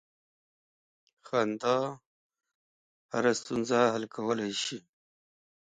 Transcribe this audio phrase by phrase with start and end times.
[1.27, 1.77] •خندا
[3.11, 4.77] هره ستونزه حل کولی شي.